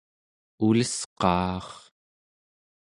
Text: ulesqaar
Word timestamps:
ulesqaar 0.65 1.67